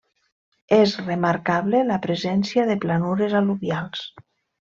És 0.77 0.93
remarcable 1.01 1.83
la 1.91 1.99
presència 2.07 2.65
de 2.71 2.79
planures 2.87 3.37
al·luvials. 3.43 4.07